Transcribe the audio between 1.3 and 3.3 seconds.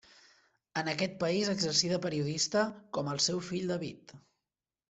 exercí de periodista com el